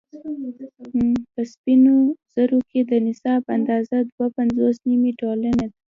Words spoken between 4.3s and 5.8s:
پنځوس نيمې تولې ده